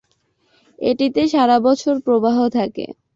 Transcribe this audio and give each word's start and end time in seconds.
এটিতে 0.79 1.21
সারা 1.27 1.57
বছর 1.67 1.95
প্রবাহ 2.05 2.37
থাকে। 2.57 2.85